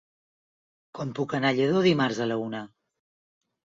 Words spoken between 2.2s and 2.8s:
a la una?